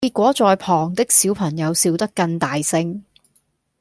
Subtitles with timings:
[0.03, 3.03] 結果在旁的小朋友笑得更大聲！